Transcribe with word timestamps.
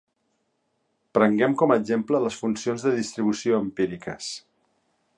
Prenguem 1.17 1.53
com 1.63 1.75
a 1.75 1.77
exemple 1.83 2.23
les 2.25 2.39
funcions 2.45 2.89
de 2.89 2.97
distribució 2.99 3.61
empíriques. 3.67 4.35